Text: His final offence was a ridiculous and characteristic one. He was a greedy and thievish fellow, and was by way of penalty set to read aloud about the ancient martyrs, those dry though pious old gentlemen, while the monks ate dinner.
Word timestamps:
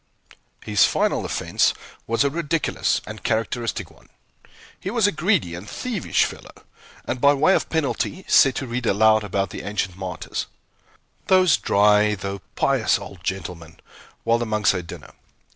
His 0.63 0.83
final 0.83 1.25
offence 1.25 1.75
was 2.07 2.23
a 2.23 2.31
ridiculous 2.31 3.01
and 3.05 3.21
characteristic 3.23 3.91
one. 3.91 4.09
He 4.79 4.89
was 4.89 5.05
a 5.05 5.11
greedy 5.11 5.53
and 5.53 5.69
thievish 5.69 6.25
fellow, 6.25 6.63
and 7.05 7.21
was 7.21 7.21
by 7.21 7.35
way 7.35 7.53
of 7.53 7.69
penalty 7.69 8.25
set 8.27 8.55
to 8.55 8.65
read 8.65 8.87
aloud 8.87 9.23
about 9.23 9.51
the 9.51 9.61
ancient 9.61 9.95
martyrs, 9.95 10.47
those 11.27 11.55
dry 11.55 12.15
though 12.15 12.39
pious 12.55 12.97
old 12.97 13.23
gentlemen, 13.23 13.79
while 14.23 14.39
the 14.39 14.45
monks 14.47 14.73
ate 14.73 14.87
dinner. 14.87 15.13